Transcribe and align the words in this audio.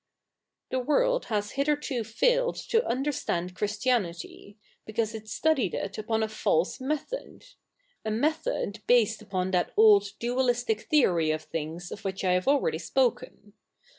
'The 0.71 0.79
world 0.79 1.25
has 1.25 1.51
hitherto 1.51 2.03
failed 2.03 2.55
to 2.69 2.83
understand 2.87 3.53
Christi 3.55 3.91
anity, 3.91 4.55
because 4.83 5.13
it 5.13 5.27
studied 5.27 5.75
it 5.75 5.95
upon 5.99 6.23
a 6.23 6.27
false 6.27 6.79
method— 6.81 7.45
a 8.03 8.09
niethod 8.09 8.81
based 8.87 9.21
upon 9.21 9.51
that 9.51 9.73
old 9.77 10.13
dualistic 10.19 10.89
theory 10.89 11.29
of 11.29 11.43
things 11.43 11.91
of 11.91 12.03
which 12.03 12.23
I 12.23 12.33
have 12.33 12.47
already 12.47 12.79
spoken. 12.79 13.53